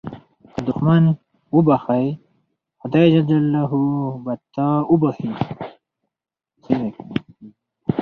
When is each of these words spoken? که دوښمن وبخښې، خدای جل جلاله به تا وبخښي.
که 0.53 0.59
دوښمن 0.67 1.03
وبخښې، 1.55 2.01
خدای 2.81 3.05
جل 3.13 3.23
جلاله 3.29 3.63
به 4.23 4.33
تا 4.53 4.67
وبخښي. 4.91 5.31